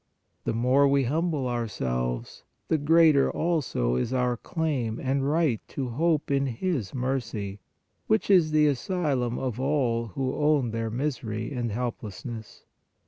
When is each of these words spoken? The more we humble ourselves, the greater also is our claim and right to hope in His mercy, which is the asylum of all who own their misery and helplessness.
The 0.45 0.53
more 0.55 0.87
we 0.87 1.03
humble 1.03 1.47
ourselves, 1.47 2.43
the 2.69 2.79
greater 2.79 3.29
also 3.29 3.97
is 3.97 4.11
our 4.11 4.35
claim 4.35 4.99
and 4.99 5.29
right 5.29 5.61
to 5.67 5.89
hope 5.89 6.31
in 6.31 6.47
His 6.47 6.91
mercy, 6.95 7.59
which 8.07 8.27
is 8.31 8.49
the 8.49 8.65
asylum 8.65 9.37
of 9.37 9.59
all 9.59 10.07
who 10.07 10.33
own 10.33 10.71
their 10.71 10.89
misery 10.89 11.53
and 11.53 11.71
helplessness. 11.71 12.65